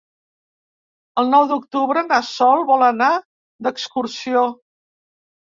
[1.21, 3.11] El nou d'octubre na Sol vol anar
[3.69, 4.45] d'excursió.